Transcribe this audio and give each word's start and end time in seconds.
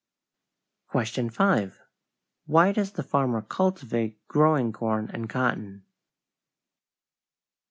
5. 0.93 1.81
Why 2.47 2.71
does 2.71 2.93
the 2.93 3.03
farmer 3.03 3.43
cultivate 3.43 4.27
growing 4.27 4.73
corn 4.73 5.11
and 5.13 5.29
cotton? 5.29 5.83